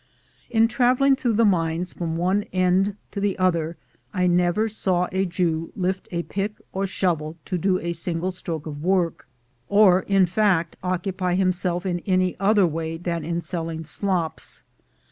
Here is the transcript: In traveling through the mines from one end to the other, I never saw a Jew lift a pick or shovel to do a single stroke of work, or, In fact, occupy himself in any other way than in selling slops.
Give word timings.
In 0.49 0.67
traveling 0.67 1.15
through 1.15 1.33
the 1.33 1.45
mines 1.45 1.93
from 1.93 2.17
one 2.17 2.45
end 2.51 2.95
to 3.11 3.19
the 3.19 3.37
other, 3.37 3.77
I 4.15 4.25
never 4.25 4.67
saw 4.67 5.07
a 5.11 5.27
Jew 5.27 5.71
lift 5.75 6.07
a 6.09 6.23
pick 6.23 6.59
or 6.73 6.87
shovel 6.87 7.37
to 7.45 7.59
do 7.59 7.77
a 7.77 7.93
single 7.93 8.31
stroke 8.31 8.65
of 8.65 8.81
work, 8.83 9.27
or, 9.69 9.99
In 9.99 10.25
fact, 10.25 10.75
occupy 10.81 11.35
himself 11.35 11.85
in 11.85 11.99
any 12.07 12.35
other 12.39 12.65
way 12.65 12.97
than 12.97 13.23
in 13.23 13.41
selling 13.41 13.83
slops. 13.85 14.63